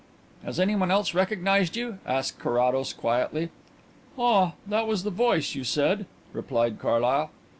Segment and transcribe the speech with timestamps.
[0.43, 3.49] "Has anyone else recognized you?" asked Carrados quietly.
[4.17, 7.29] "Ah, that was the voice, you said," replied Carlyle.